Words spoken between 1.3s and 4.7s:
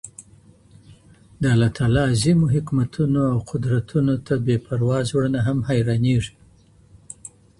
د الله تعالی عظيمو حکمتونو او قدرتونو ته بي